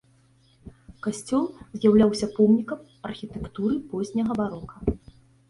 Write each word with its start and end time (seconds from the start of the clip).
Касцёл 1.07 1.45
з'яўляўся 1.81 2.31
помнікам 2.39 2.79
архітэктуры 3.11 3.75
позняга 3.93 4.41
барока. 4.43 4.77